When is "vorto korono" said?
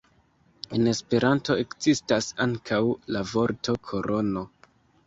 3.35-4.51